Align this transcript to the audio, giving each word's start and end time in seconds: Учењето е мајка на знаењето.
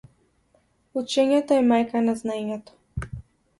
Учењето 1.01 1.59
е 1.63 1.67
мајка 1.73 2.03
на 2.07 2.17
знаењето. 2.25 3.11